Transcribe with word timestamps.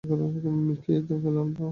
খেয়ে 0.81 1.01
তো 1.07 1.13
ফেলত 1.23 1.49
না। 1.57 1.67